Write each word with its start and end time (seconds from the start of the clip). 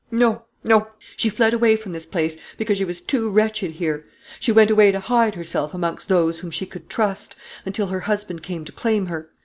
No, 0.09 0.45
no; 0.63 0.87
she 1.15 1.29
fled 1.29 1.53
away 1.53 1.75
from 1.75 1.91
this 1.91 2.07
place 2.07 2.35
because 2.57 2.79
she 2.79 2.85
was 2.85 3.01
too 3.01 3.29
wretched 3.29 3.73
here. 3.73 4.03
She 4.39 4.51
went 4.51 4.71
away 4.71 4.91
to 4.91 4.99
hide 4.99 5.35
herself 5.35 5.75
amongst 5.75 6.07
those 6.09 6.39
whom 6.39 6.49
she 6.49 6.65
could 6.65 6.89
trust, 6.89 7.35
until 7.67 7.85
her 7.85 7.99
husband 7.99 8.41
came 8.41 8.65
to 8.65 8.71
claim 8.71 9.05
her. 9.05 9.29